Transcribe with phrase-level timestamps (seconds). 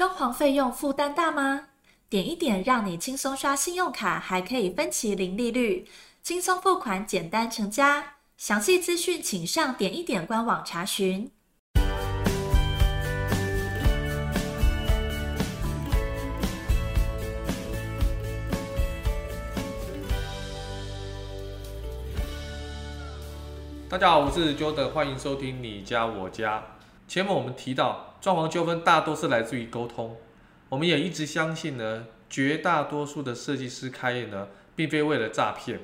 [0.00, 1.66] 装潢费用负担大吗？
[2.08, 5.86] 点一点让你轻松刷信用卡，还可以分期零利率，
[6.22, 8.14] 轻松付款，简单成家。
[8.38, 11.30] 详细资讯请上点一点官网查询。
[23.90, 26.64] 大家好，我是 Jordan，欢迎收听你家我家。
[27.10, 30.16] 前面我们提到，装潢纠纷大多是来自于沟通。
[30.68, 34.46] 我们也一直相信呢，绝大多数的设计师开业呢，
[34.76, 35.80] 并非为了诈骗，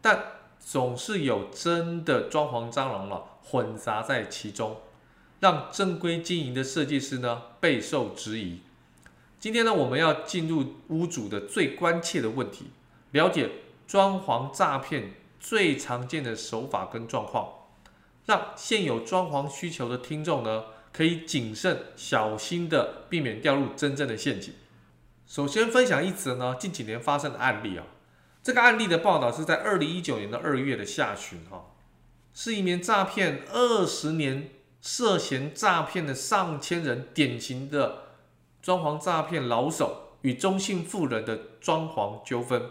[0.00, 0.22] 但
[0.60, 4.76] 总是有真的装潢蟑螂了混杂在其中，
[5.40, 8.60] 让正规经营的设计师呢备受质疑。
[9.40, 12.70] 今天呢，我们要进入屋主的最关切的问题，
[13.10, 13.50] 了解
[13.88, 17.48] 装潢诈骗最常见的手法跟状况，
[18.26, 24.52] 让现有装潢需求的听众呢，可以谨慎小心的避免掉入真正的陷阱。
[25.26, 27.86] 首先分享一则呢近几年发生的案例啊，
[28.42, 31.74] 这个案例的报道是在二零一九年的二月的下旬哈，
[32.32, 38.02] 是一名诈骗二十年涉嫌诈骗的上千人典型的
[38.62, 42.70] 装潢诈骗老手与中性妇人的装潢纠纷。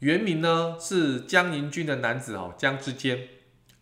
[0.00, 3.28] 原名呢是江银军的男子哈江之坚，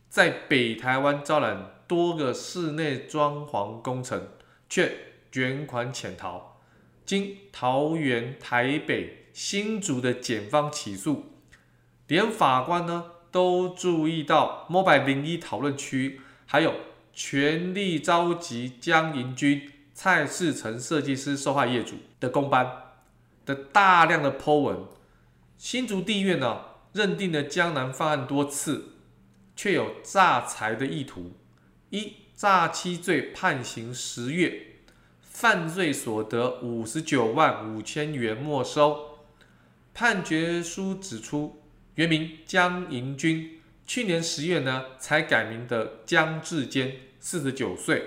[0.08, 4.28] 在北台湾招揽多个室内装潢工程，
[4.68, 4.90] 却
[5.30, 6.60] 卷款潜逃，
[7.04, 11.26] 经桃园、台北、新竹的检方起诉，
[12.06, 16.74] 连法官呢都注意到 Mobile 01讨论区，还有
[17.12, 22.94] 全力召集江银军、蔡世成设计师受害业主的公班
[23.44, 24.78] 的大量的 po 文。
[25.56, 26.60] 新竹地院呢，
[26.92, 28.97] 认定了江南犯案多次，
[29.58, 31.32] 却有诈财的意图，
[31.90, 34.76] 一诈欺罪判刑十月，
[35.20, 39.18] 犯罪所得五十九万五千元没收。
[39.92, 41.60] 判决书指出，
[41.96, 48.04] 原名江银军，去年十月呢才改名的江志坚，四十九岁，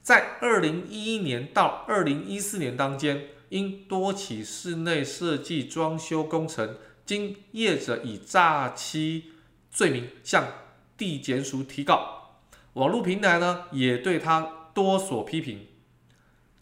[0.00, 3.26] 在二零一一年到二零一四年当间。
[3.50, 9.32] 因多起室内设计装修工程，经业者以诈欺
[9.70, 10.48] 罪名向
[10.96, 12.38] 地检署提告，
[12.74, 15.66] 网络平台呢也对他多所批评。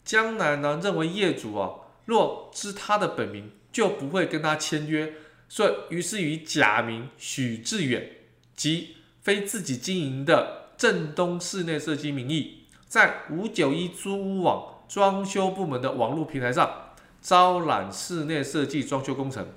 [0.03, 1.71] 江南呢认为业主啊
[2.05, 5.13] 若知他的本名，就不会跟他签约，
[5.49, 8.09] 所以于是以假名许志远
[8.55, 14.71] 及非自己经营的正东室内设计名义，在五九一租屋网。
[14.87, 19.47] 装修部门的网络平台上招揽室内设计装修工程，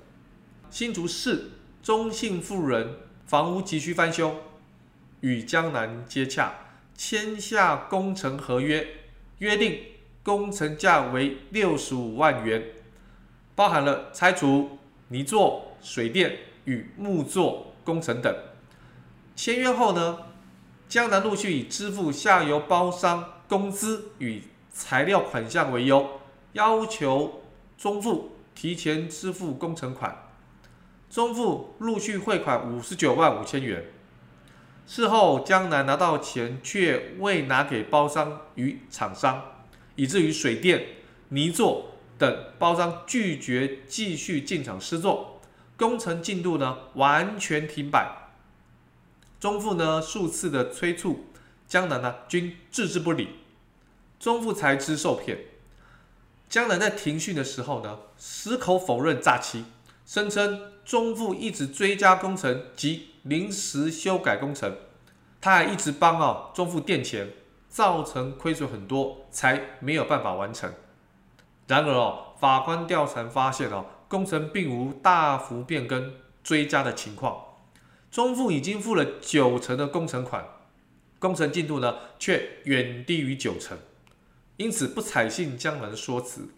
[0.71, 1.51] 新竹市
[1.83, 2.95] 中信富人
[3.27, 4.37] 房屋急需翻修，
[5.21, 6.53] 与江南接洽，
[6.95, 8.87] 签下工程合约，
[9.39, 9.79] 约定
[10.23, 12.63] 工程价为六十五万元，
[13.55, 14.77] 包含了拆除
[15.09, 18.33] 泥作、水电与木作工程等。
[19.35, 20.19] 签约后呢，
[20.87, 26.19] 江南陆续以支付下游包商工资与材料款项为由，
[26.53, 27.41] 要求
[27.77, 30.29] 中富提前支付工程款，
[31.09, 33.83] 中富陆续汇款五十九万五千元。
[34.91, 39.45] 事后江南拿到钱却未拿给包商与厂商，
[39.93, 40.83] 以至于水电、
[41.27, 45.41] 泥作等包商拒绝继续进场施作，
[45.77, 48.31] 工程进度呢完全停摆。
[49.39, 51.27] 中富呢数次的催促，
[51.67, 53.27] 江南呢均置之不理。
[54.19, 55.37] 中富才知受骗，
[56.49, 59.65] 江南在庭讯的时候呢，矢口否认诈欺，
[60.03, 64.75] 声称中富一直追加工程及临时修改工程，
[65.41, 67.29] 他还一直帮啊中富垫钱，
[67.67, 70.73] 造成亏损很多，才没有办法完成。
[71.67, 76.13] 然而哦，法官调查发现哦，工程并无大幅变更
[76.43, 77.37] 追加的情况，
[78.09, 80.45] 中富已经付了九成的工程款，
[81.19, 83.77] 工程进度呢却远低于九成。
[84.57, 86.49] 因此不采信江男的说辞。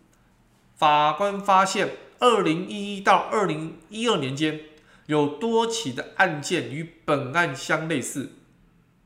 [0.75, 4.59] 法官发现，二零一一到二零一二年间，
[5.11, 8.31] 有多起的案件与本案相类似，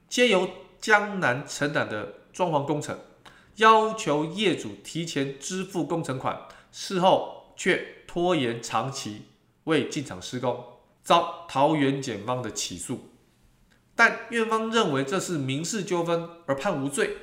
[0.08, 0.48] 皆由
[0.80, 3.00] 江南承揽的装潢工程，
[3.56, 6.42] 要求业主提前支付工程款，
[6.72, 9.24] 事后却拖延长期
[9.64, 10.64] 未进场施工，
[11.04, 13.10] 遭桃园检方的起诉。
[13.96, 17.18] 但院方认为这是民事纠纷，而判无罪。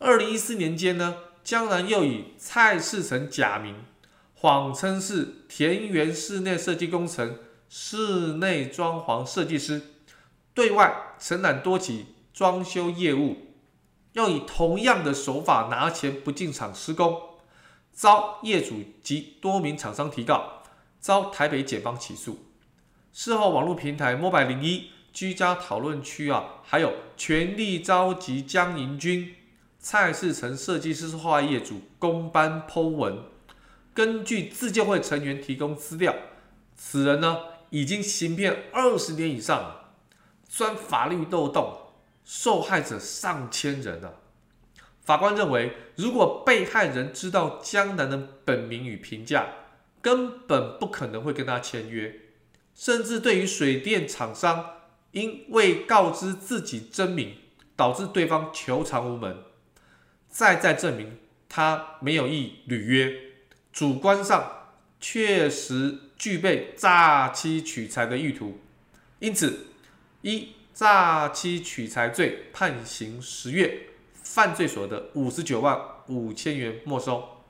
[0.00, 3.76] 二零一四年间呢，江南又以蔡世成假名，
[4.34, 7.38] 谎称是田园室内设计工程
[7.76, 9.82] 室内装潢设计师，
[10.54, 13.36] 对外承揽多起装修业务，
[14.12, 17.20] 要以同样的手法拿钱不进场施工，
[17.92, 20.62] 遭业主及多名厂商提告，
[21.00, 22.44] 遭台北检方起诉。
[23.12, 29.34] 事后，网络平台 Mobile 零一居家讨论区啊，还有全力召集江银军、
[29.80, 33.24] 蔡世成设计师画业主工班剖文，
[33.92, 36.14] 根据自救会成员提供资料，
[36.76, 37.36] 此人呢
[37.74, 39.96] 已经行骗二十年以上，
[40.48, 41.80] 钻法律漏洞。
[42.24, 44.14] 受害者上千人啊！
[45.02, 48.16] 法官认为，如果被害人知道江南的
[48.46, 49.46] 本名与评价，
[50.00, 52.14] 根本不可能会跟他签约，
[52.74, 54.76] 甚至对于水电厂商，
[55.10, 57.34] 因未告知自己真名，
[57.76, 59.36] 导致对方求偿无门，
[60.30, 61.18] 再再证明
[61.48, 63.14] 他没有意履约，
[63.70, 68.60] 主观上确实具备诈欺取财的意图，
[69.18, 69.66] 因此
[70.22, 70.54] 一。
[70.74, 77.44] 诈欺取财罪判刑十月，犯罪所得五十九万五千元没收。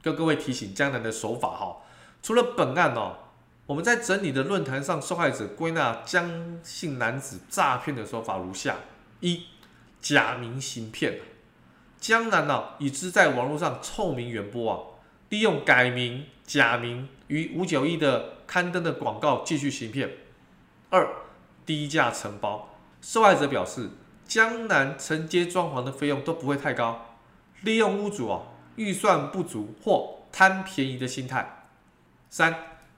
[0.00, 1.82] 跟各位提醒江南的手法哈，
[2.22, 3.18] 除了本案哦，
[3.66, 8.76] 我们在整理的论坛上，受害者归纳江姓男子诈骗的手法如下：
[9.20, 9.44] 一、
[10.00, 11.20] 假名行骗，
[12.00, 20.18] 江南呢已知在网络上臭名远播啊，利用改名、假名与五九一的刊登的广告继续行骗。
[20.90, 21.08] 二
[21.64, 23.88] 低价承包，受害者表示，
[24.26, 27.16] 江南承接装潢的费用都不会太高，
[27.62, 31.68] 利用屋主哦预算不足或贪便宜的心态。
[32.28, 32.54] 三、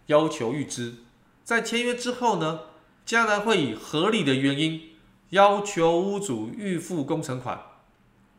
[0.06, 0.96] 要求预支，
[1.44, 2.62] 在签约之后呢，
[3.06, 4.96] 江南会以合理的原因
[5.30, 7.60] 要求屋主预付工程款，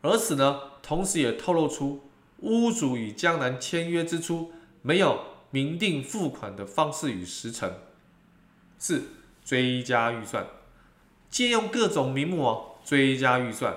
[0.02, 2.02] 而此呢，同时也透露出
[2.40, 4.52] 屋主与江南签约之初
[4.86, 5.18] 没有
[5.50, 7.74] 明定付款的方式与时程。
[8.78, 9.02] 四。
[9.44, 10.44] 追加预算，
[11.30, 13.76] 借用各种名目哦，追加预算，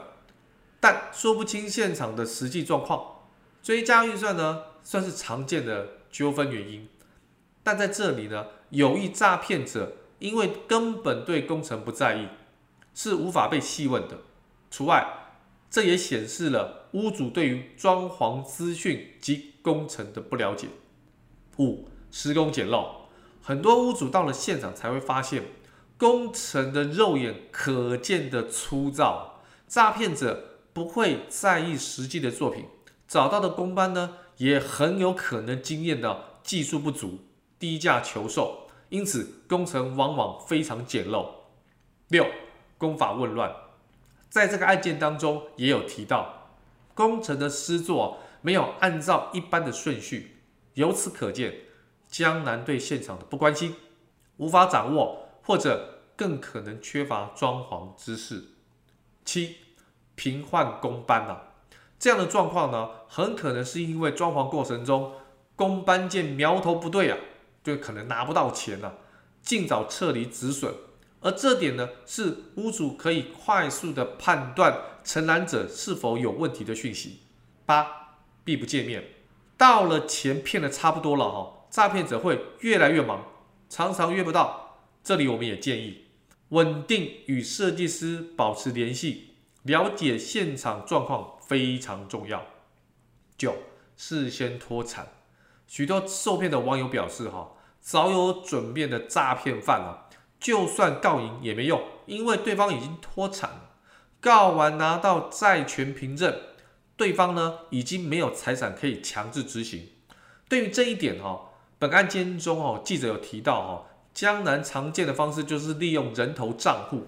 [0.80, 3.28] 但说不清现场的实际状况。
[3.62, 6.90] 追加预算呢，算是常见的纠纷原因，
[7.62, 12.30] 但在这里呢，有意诈骗者因为根本对工程不在意，
[12.96, 14.22] 是无法被细问的。
[14.72, 15.06] 除外，
[15.70, 20.70] 这也显示了屋主对于装潢资讯及工程的不了解。
[21.60, 22.88] 五、施工简陋，
[23.42, 25.44] 很多屋主到了现场才会发现。
[25.98, 32.68] 工程的肉眼可见的粗糙，诈骗者不会在意实际的作品，
[33.06, 37.20] 找到的工班呢，也很有可能经验到技术不足，
[37.60, 41.26] 低价求售，因此工程往往非常简陋。
[42.08, 42.26] 六，
[42.78, 43.54] 工法混乱，
[44.30, 46.54] 在这个案件当中也有提到，
[46.94, 50.39] 工程的施作没有按照一般的顺序，
[50.80, 51.54] 由此可见，
[52.08, 53.76] 江南对现场的不关心，
[54.38, 55.26] 无法掌握。
[55.42, 58.50] 或者更可能缺乏装潢知识。
[59.26, 59.56] 七，
[60.14, 61.54] 频换工班啊，
[61.98, 65.14] 这样的状况呢，很可能是因为装潢过程中
[65.56, 67.18] 工班见苗头不对啊，
[67.64, 68.96] 就可能拿不到钱了啊，
[69.42, 70.72] 尽早撤离止损。
[71.22, 77.22] 而这点呢，是屋主可以快速的判断承揽者是否有问题的讯息。
[77.66, 79.04] 八，避不见面，
[79.60, 83.26] 到了钱骗的差不多了哈，诈骗者会越来越忙，
[83.68, 84.78] 常常约不到。
[85.04, 86.06] 这里我们也建议，
[86.50, 89.32] 稳定与设计师保持联系，
[89.64, 92.46] 了解现场状况非常重要。
[93.38, 93.54] 九，
[93.98, 95.10] 事先脱产，
[95.68, 100.08] 许多受骗的网友表示，哈，早有准备的诈骗犯啊，
[100.40, 103.72] 就算告赢也没用，因为对方已经脱产了，
[104.22, 106.34] 告完拿到债权凭证，
[107.00, 109.88] 对方呢已经没有财产可以强制执行。
[110.50, 113.86] 对于这一点，哈，本案件中，哦，记者有提到，哈。
[114.14, 117.08] 江南常见的方式就是利用人头账户。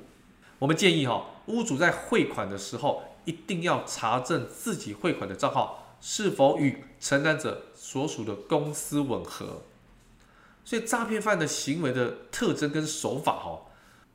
[0.60, 9.64] 我们建议哈，屋主在汇款的时候一定要查证自己汇款的账号是否与承担者所属的公司吻合。
[10.64, 13.62] 所以诈骗犯的行为的特征跟手法哈，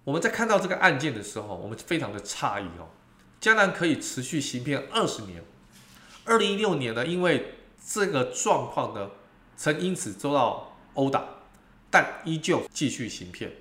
[0.04, 2.88] 我们在看到这个案件的时候，我们非常的诧异哦。
[3.38, 5.45] 江南可以持续行骗二十年，
[6.26, 7.54] 二零一六年呢，因为
[7.87, 9.11] 这个状况呢，
[9.56, 11.25] 曾因此遭到殴打。
[11.88, 13.52] 但依旧继续行骗，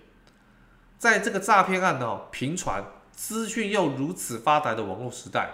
[0.98, 5.51] 在这个诈骗案呢频传、资讯又如此发达的网络时代，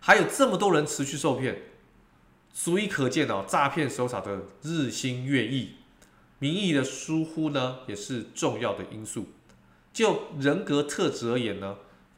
[0.00, 1.62] 还有这么多人持续受骗，
[2.52, 5.76] 足以可见哦，诈骗手法的日新月异，
[6.38, 9.28] 民意的疏忽呢也是重要的因素。
[9.92, 11.76] 就人格特质而言呢，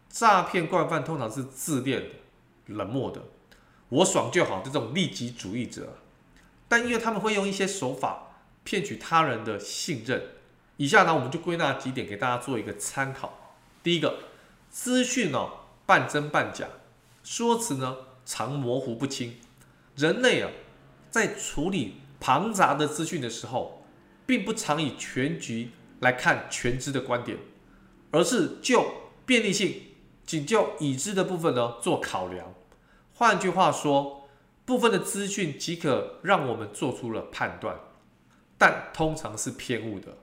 [0.08, 2.08] 诈骗惯犯通常是自恋的、
[2.74, 3.22] 冷漠的，
[3.88, 5.98] 我爽就好这种利己主义者，
[6.68, 8.30] 但因为他们会用一些手法。
[8.66, 10.22] 骗取他人的信任，
[10.78, 13.58] 以下呢，我们就归纳几点给大家做一个参考。
[13.82, 14.20] 第一个，
[14.70, 15.50] 资讯哦
[15.84, 16.66] 半真半假，
[17.22, 19.36] 说辞呢常模糊不清。
[19.96, 20.50] 人类啊，
[21.10, 23.84] 在处理庞杂的资讯的时候，
[24.24, 27.36] 并不常以全局来看全知的观点，
[28.12, 28.82] 而是就
[29.26, 29.82] 便利性，
[30.24, 32.54] 仅就已知的部分呢做考量。
[33.16, 34.28] 换句话说，
[34.64, 37.76] 部分的资讯即可让我们做出了判断，
[38.58, 40.18] 但通常是偏误的。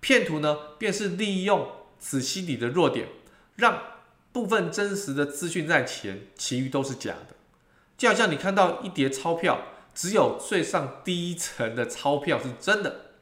[0.00, 1.66] 骗徒呢，便是利用
[1.98, 3.08] 此心理的弱点，
[3.56, 3.80] 让
[4.32, 7.36] 部分真实的资讯在前，其余都是假的。
[7.96, 9.62] 就好像你看到一叠钞票，
[9.94, 13.12] 只有最上第一层的钞票是真的，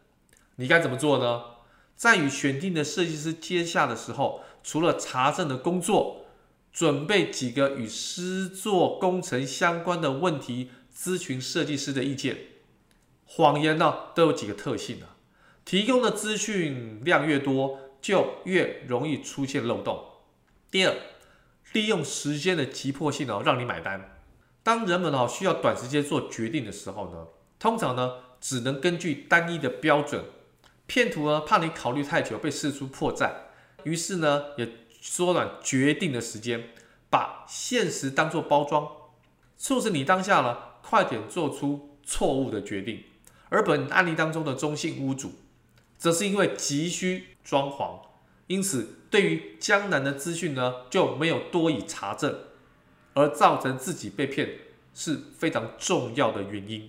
[0.57, 1.43] 你该怎么做呢？
[1.95, 6.24] 在与选定的设计师接洽的时候，除了查证的工作，
[6.75, 12.37] 准备几个与施作工程相关的问题，咨询设计师的意见。
[13.25, 15.17] 谎言呢，都有几个特性啊，
[15.65, 20.05] 提供的资讯量越多，就越容易出现漏洞。
[20.69, 20.97] 第二，
[21.73, 24.19] 利用时间的急迫性哦，让你买单。
[24.65, 27.29] 当人们哦需要短时间做决定的时候呢，
[27.61, 30.25] 通常呢只能根据单一的标准。
[30.87, 33.31] 骗徒呢怕你考虑太久被试出破绽，
[33.85, 34.69] 于是呢也
[35.07, 36.71] 缩短决定的时间，
[37.11, 38.89] 把现实当作包装，
[39.59, 43.05] 促使你当下呢快点做出错误的决定。
[43.51, 45.33] 而本案例当中的中信屋主，
[45.99, 48.01] 则是因为急需装潢，
[48.47, 52.35] 因此对于江南的资讯呢就没有多以查证。
[53.13, 54.59] 而造成自己被骗
[54.95, 56.89] 是非常重要的原因。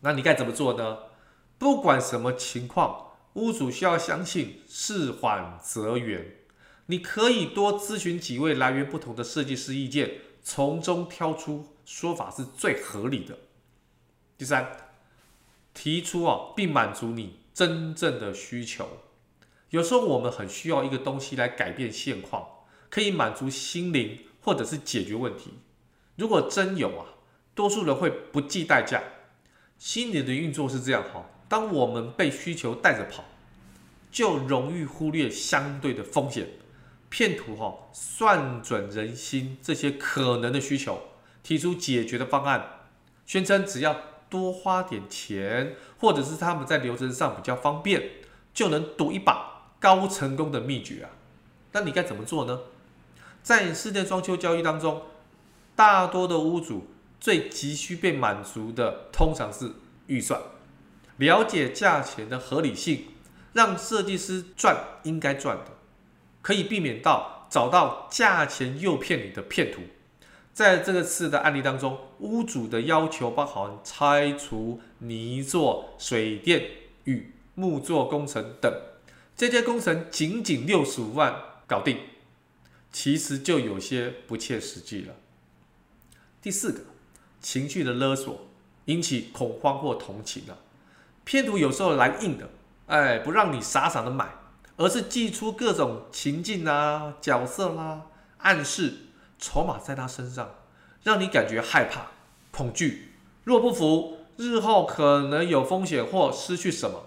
[0.00, 0.98] 那你该怎么做呢？
[1.58, 6.32] 不管什么情况，屋主需要相信事缓则圆。
[6.86, 13.38] 你可以多咨询几位来源不同的设计师意见，从中挑出说法是最合理的。
[14.38, 14.88] 第三，
[15.74, 18.88] 提出啊，并满足你真正的需求。
[19.70, 22.46] 有时候我们很需要一个东西来改变现况，
[22.88, 24.20] 可以满足心灵。
[24.46, 25.54] 或者是解决问题，
[26.14, 27.06] 如果真有啊，
[27.52, 29.02] 多数人会不计代价。
[29.76, 33.24] 心理的运作是这样哈，当我们被需求带着跑，
[34.12, 36.46] 就容易忽略相对的风险。
[37.08, 41.00] 骗徒哈算准人心这些可能的需求，
[41.42, 42.80] 提出解决的方案，
[43.26, 43.96] 宣称只要
[44.28, 48.10] 多花点钱，或者是他们在流程上比较方便，
[48.52, 51.10] 就能赌一把高成功的秘诀啊。
[51.72, 52.60] 那你该怎么做呢？
[53.42, 55.02] 在室内装修交易当中，
[55.76, 56.88] 大多的屋主
[57.20, 59.72] 最急需被满足的，通常是
[60.08, 60.40] 预算。
[61.18, 63.04] 了解价钱的合理性，
[63.52, 65.75] 让设计师赚应该赚的，
[66.46, 69.82] 可以避免到找到价钱诱骗你的骗徒。
[70.52, 76.62] 在这个次的案例当中，屋主的要求包含拆除、泥作、水电
[77.02, 78.72] 与木作工程等，
[79.36, 81.34] 这些工程仅仅六十五万
[81.66, 81.98] 搞定。
[82.92, 85.16] 其实就有些不切实际了。
[86.40, 86.78] 第四个，
[87.40, 88.46] 情绪的勒索，
[88.84, 90.58] 引起恐慌或同情了。
[91.24, 92.48] 骗徒有时候来硬的，
[92.86, 94.28] 哎，不让你傻傻的买，
[94.76, 98.02] 而是祭出各种情境啊、角色啦、
[98.38, 98.94] 暗示、
[99.38, 100.54] 筹码在他身上，
[101.02, 102.08] 让你感觉害怕、
[102.50, 103.12] 恐惧。
[103.44, 107.06] 若不服，日后可能有风险或失去什么。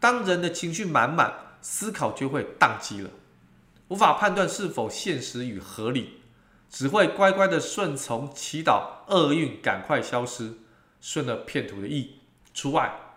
[0.00, 3.10] 当人的情绪满满，思考就会宕机了。
[3.88, 6.20] 无法判断是否现实与合理，
[6.70, 10.54] 只会乖乖的顺从，祈祷厄运赶快消失，
[11.00, 12.20] 顺了骗徒的意。
[12.54, 13.09] 除外，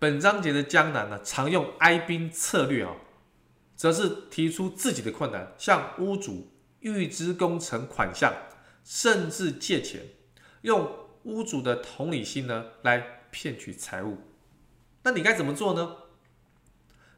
[0.00, 2.94] 本章节的江南呢，常用哀兵策略啊，
[3.74, 8.32] 则是提出自己的困难，向屋主预支工程款项，
[8.84, 10.02] 甚至借钱，
[10.62, 10.88] 用
[11.24, 14.18] 屋主的同理心呢来骗取财物。
[15.02, 15.96] 那你该怎么做呢？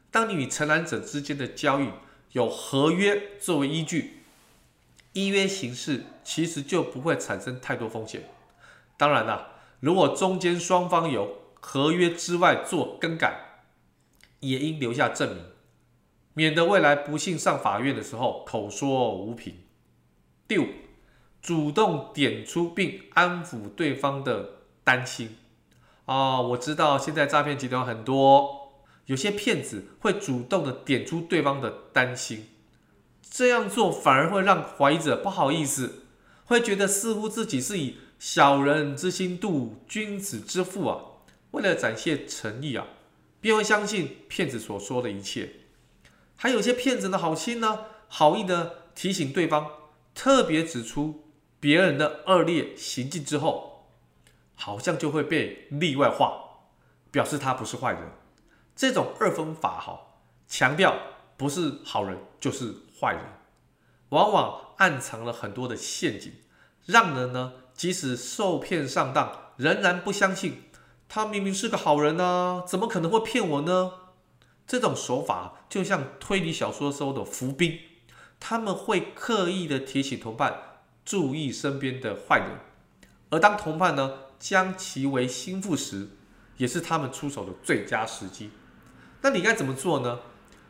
[0.09, 1.89] 当你与承揽者之间的交易，
[2.31, 4.23] 有合约作为依据，
[5.13, 8.27] 依约行事其实就不会产生太多风险。
[8.97, 13.61] 当然啦，如果中间双方有合约之外做更改，
[14.41, 15.45] 也应留下证明，
[16.33, 19.55] 免得未来不幸上法院的时候口说无凭。
[20.47, 20.67] 第五，
[21.41, 24.49] 主动点出并安抚对方的
[24.83, 25.37] 担心。
[26.05, 28.59] 啊、我知道现在诈骗集团很多。
[29.05, 32.47] 有些骗子会主动的点出对方的担心，
[33.21, 36.05] 这样做反而会让怀疑者不好意思，
[36.45, 41.10] 会觉得似乎自己是以小人之心度君子之腹啊。
[41.51, 42.87] 为了展现诚意啊，
[43.39, 45.53] 便会相信骗子所说的一切。
[46.35, 49.69] 还有些骗子的好心呢，好意的提醒对方，
[50.15, 51.27] 特别指出
[51.59, 53.89] 别人的恶劣行径之后，
[54.55, 56.63] 好像就会被例外化，
[57.11, 58.01] 表示他不是坏人。
[58.75, 59.99] 这种二分法哈，
[60.47, 60.95] 强调
[61.37, 63.21] 不是好人就是坏人，
[64.09, 66.33] 往往暗藏了很多的陷阱，
[66.85, 70.63] 让人呢即使受骗上当，仍然不相信。
[71.13, 73.91] 他明明是个好人啊，怎么可能会骗我呢？
[74.65, 77.79] 这种手法就像推理小说时候的伏兵，
[78.39, 82.59] 他们会刻意的提醒同伴注意身边的坏人，
[83.29, 86.11] 而当同伴呢将其为心腹时，
[86.55, 88.51] 也是他们出手的最佳时机。
[89.21, 90.19] 那你该怎么做呢？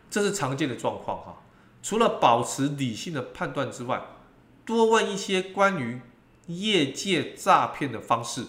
[0.09, 1.43] 这是常见的状况哈。
[1.83, 4.01] 除了保持理性的判断之外，
[4.65, 6.01] 多问一些关于
[6.47, 8.45] 业界诈骗的方式，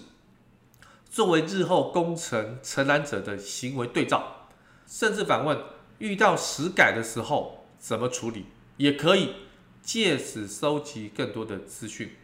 [1.12, 4.48] 作为日后工程承揽者的行为对照，
[4.86, 5.62] 甚至反问
[5.98, 8.46] 遇到实改的时候怎么处理，
[8.78, 9.34] 也可以
[9.82, 12.16] 借此收集更多的资讯。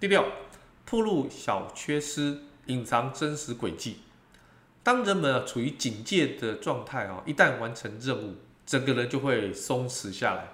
[0.00, 0.24] 第六，
[0.86, 3.98] 暴露小缺失，隐藏真实轨迹。
[4.82, 10.48] 当人们啊处于警戒的状态啊，一旦完成任务，整个人就会松弛下来，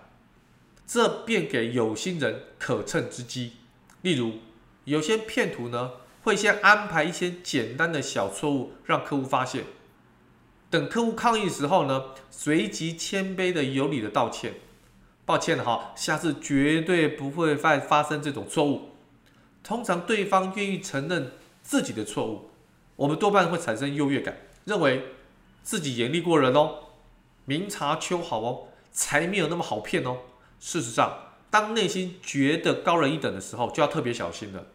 [0.85, 3.52] 这便给有心人可乘之机。
[4.02, 4.40] 例如，
[4.83, 5.92] 有些骗徒呢，
[6.24, 9.64] 会先安排一些简单的小错误，让客户发现。
[10.70, 14.54] 等客户抗议的时候呢，随即谦卑的、有礼的道歉。
[15.26, 18.90] 抱歉哈，下次绝对不会再发生这种错误。
[19.62, 22.50] 通常对方愿意承认自己的错误，
[22.96, 25.04] 我们多半会产生优越感，认为
[25.62, 26.78] 自己严厉过人哦，
[27.44, 30.18] 明察秋毫哦，才没有那么好骗哦。
[30.58, 34.66] 事实上，当内心觉得高人一等的时候，就要特别小心了，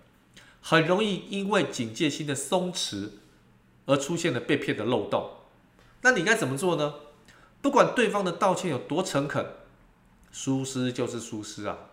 [0.69, 3.09] 很容易因为警戒心的松弛
[3.87, 5.31] 而出现了被骗的漏洞。
[6.01, 6.93] 那你该怎么做呢？
[7.59, 9.43] 不管对方的道歉有多诚恳，
[10.31, 11.89] 疏失就是疏失啊，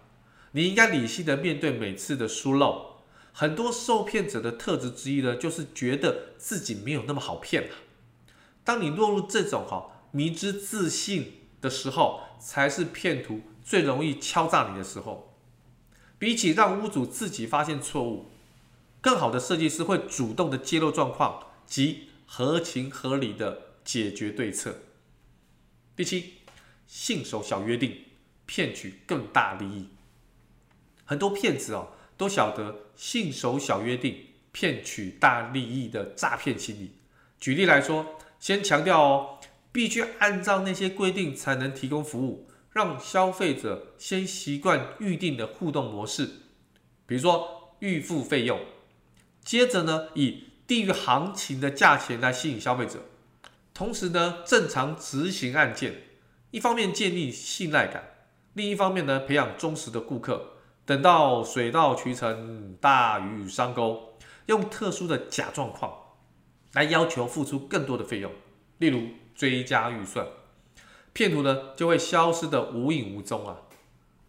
[0.52, 2.96] 你应该理性的面对每次的疏漏。
[3.32, 7.72] 很多受骗者的特质之一呢，就是觉得自己没有那么好骗啊。
[8.62, 15.34] 当你落入这种哈迷之自信的时候，才是骗徒最容易敲诈你的时候，
[16.18, 18.26] 比起让屋主自己发现错误，
[19.06, 24.80] 更好的设计师会主动的揭露状况及合情合理的解决对策。
[25.94, 26.38] 第七，
[26.88, 27.98] 信守小约定，
[28.46, 29.90] 骗取更大利益。
[31.04, 36.96] 很多骗子哦都晓得信守小约定，骗取大利益的诈骗心理。
[37.38, 39.38] 举例来说，先强调哦，
[39.70, 42.50] 必须按照那些规定才能提供服务。
[42.72, 46.26] 让消费者先习惯预定的互动模式，
[47.06, 48.60] 比如说预付费用，
[49.46, 52.98] 接着呢以低于行情的价钱来吸引消费者，
[53.72, 56.02] 同时呢正常执行案件，
[56.50, 58.02] 一方面建立信赖感，
[58.54, 60.54] 另一方面呢培养忠实的顾客。
[60.84, 65.92] 等到水到渠成、大鱼上钩，用特殊的假状况
[66.72, 68.32] 来要求付出更多的费用，
[68.78, 69.02] 例如
[69.34, 70.26] 追加预算。
[71.12, 73.62] 骗徒呢就会消失得无影无踪啊。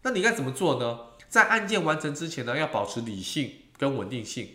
[0.04, 1.00] 那你该怎么做呢？
[1.28, 4.50] 在案件完成之前呢，要保持理性跟稳定性。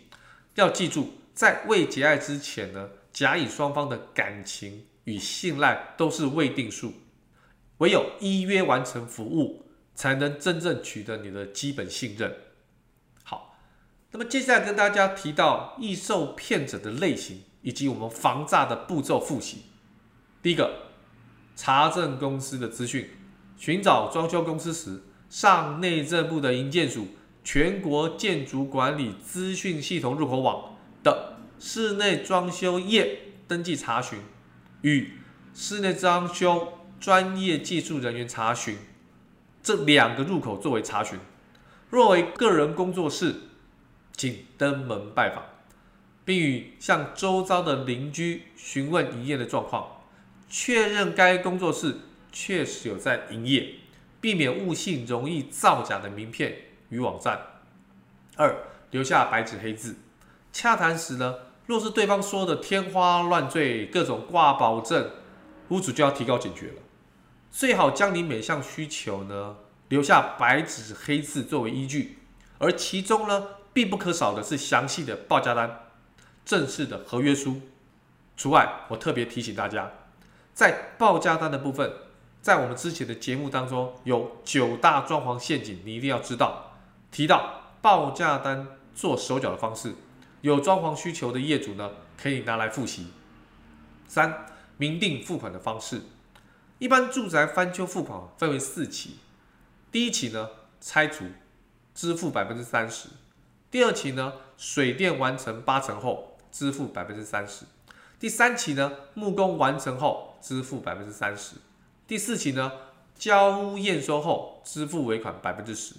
[0.55, 6.93] 要记住，在未结案之前呢，甲乙双方的感情与信赖都是未定数。
[7.77, 12.33] 唯有依约完成服务，才能真正取得你的基本信任。
[13.23, 13.57] 好，
[14.11, 19.63] 那么接下来跟大家提到易受骗者的类型以及我们防诈的步骤复习。
[20.41, 20.83] 第一个。
[21.55, 23.11] 查证公司的资讯，
[23.57, 27.09] 寻找装修公司时，上内政部的营建署
[27.43, 34.19] 全国建筑管理资讯系统入口网的室内装修业登记查询，
[34.81, 35.11] 与
[35.53, 38.77] 室内装修专业技术人员查询
[39.61, 41.19] 这两个入口作为查询。
[41.89, 43.35] 若为个人工作室，
[44.15, 45.43] 请登门拜访，
[46.25, 50.01] 并与向周遭的邻居询问营业的状况。
[50.49, 51.97] 确认该工作室
[52.31, 53.75] 确实有在营业，
[54.21, 56.55] 避免误信容易造假的名片
[56.93, 57.39] 与网站。
[58.37, 58.55] 二、
[58.91, 59.97] 留下白纸黑字。
[60.51, 65.09] 洽谈时呢，若是对方说的天花乱坠、各种挂保证，
[65.69, 66.81] 屋主就要提高警觉了。
[67.49, 69.55] 最好将你每项需求呢
[69.87, 72.19] 留下白纸黑字作为依据，
[72.59, 75.89] 而其中呢必不可少的是详细的报价单、
[76.45, 77.61] 正式的合约书。
[78.35, 79.91] 除外，我特别提醒大家。
[80.53, 81.91] 在报价单的部分，
[82.41, 86.72] 在我们之前的节目当中有九大装潢陷阱，你一定要知道。
[87.13, 89.93] 提到报价单做手脚的方式，
[90.41, 93.07] 有装潢需求的业主呢，可以拿来复习。
[94.07, 94.47] 三、
[94.77, 96.01] 明定付款的方式，
[96.79, 99.19] 一般住宅翻修付款分为四期，
[99.91, 100.49] 第一期呢
[100.81, 101.25] 拆除，
[101.93, 103.09] 支付百分之三十；
[103.69, 107.65] 第二期呢水电完成八成后，支付百分之三十；
[108.19, 110.31] 第三期呢木工完成后。
[110.43, 111.55] 支付百分之三十，
[112.05, 112.69] 第四期呢，
[113.15, 115.95] 交屋验收后支付尾款百分之十。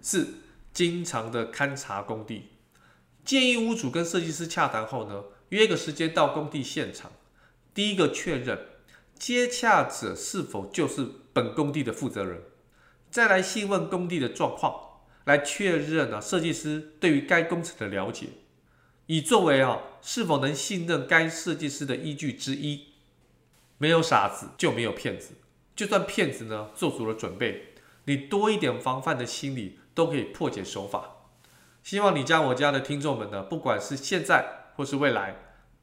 [0.00, 0.34] 四、
[0.72, 2.50] 经常的勘察工地。
[3.24, 7.12] 建议屋主跟设计师洽谈后呢，约个时间到工地现场。
[7.72, 8.66] 第一个确认
[9.18, 12.42] 接洽者是否就是本工地的负责人，
[13.10, 18.28] 再来细问工地的状况，来确认啊设计师对于该工程的了解，
[19.06, 22.86] 以作为啊是否能信任该设计师的依据之一。
[23.78, 25.34] 没有傻子就没有骗子，
[25.76, 27.74] 就算骗子呢做足了准备，
[28.06, 31.26] 你多一点防范的心理都可以破解手法。
[31.82, 35.36] 希望你家我家的听众们呢，不管是现在或是未来，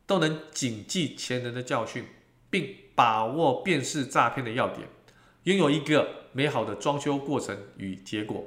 [0.07, 2.07] 都能谨记前人的教训，
[2.49, 4.89] 并把握辨识诈骗的要点，
[5.43, 8.43] 拥有一个美好的装修过程与结果。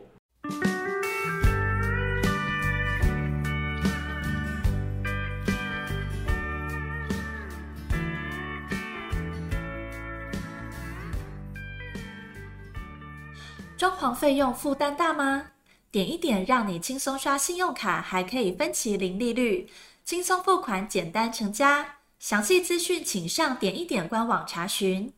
[13.78, 15.52] 装潢费用负担大吗？
[15.92, 19.68] 点一点让你轻松刷信用卡，还可以分期零利率，
[20.04, 21.96] 轻松付款，简单成家。
[22.20, 25.12] 详细资讯请上点一点官网查询。